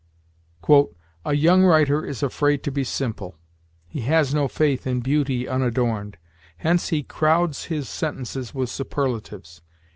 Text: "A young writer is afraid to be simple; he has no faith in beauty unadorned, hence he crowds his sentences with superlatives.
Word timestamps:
"A 1.25 1.35
young 1.35 1.61
writer 1.63 2.03
is 2.03 2.23
afraid 2.23 2.63
to 2.63 2.71
be 2.71 2.83
simple; 2.83 3.35
he 3.87 4.01
has 4.01 4.33
no 4.33 4.47
faith 4.47 4.87
in 4.87 5.01
beauty 5.01 5.47
unadorned, 5.47 6.17
hence 6.57 6.87
he 6.89 7.03
crowds 7.03 7.65
his 7.65 7.87
sentences 7.87 8.51
with 8.51 8.69
superlatives. 8.71 9.61